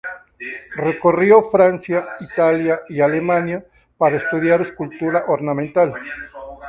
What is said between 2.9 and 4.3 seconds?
Alemania para